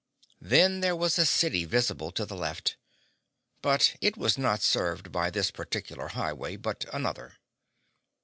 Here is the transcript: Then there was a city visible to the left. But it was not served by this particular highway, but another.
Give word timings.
Then 0.41 0.79
there 0.79 0.95
was 0.95 1.19
a 1.19 1.27
city 1.27 1.63
visible 1.63 2.11
to 2.13 2.25
the 2.25 2.35
left. 2.35 2.75
But 3.61 3.97
it 4.01 4.17
was 4.17 4.35
not 4.35 4.63
served 4.63 5.11
by 5.11 5.29
this 5.29 5.51
particular 5.51 6.07
highway, 6.07 6.55
but 6.55 6.85
another. 6.91 7.35